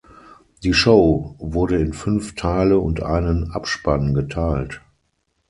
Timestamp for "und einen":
2.79-3.51